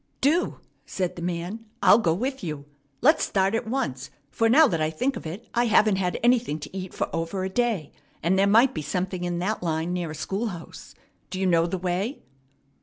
[0.19, 1.65] "Do!" said the man.
[1.83, 2.65] "I'll go with you.
[3.01, 6.57] Let's start at once; for, now that I think of it, I haven't had anything
[6.61, 7.91] to eat for over a day,
[8.23, 10.95] and there might be something in that line near a schoolhouse.
[11.29, 12.23] Do you know the way?"